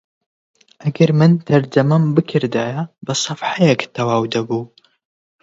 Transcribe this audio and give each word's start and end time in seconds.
ئەگەر 0.85 1.11
من 1.19 1.31
تەرجەمەم 1.49 2.03
بکردایە 2.15 2.81
بە 3.05 3.13
سەفحەیەک 3.23 3.81
تەواو 3.95 4.23
دەبوو 4.33 4.63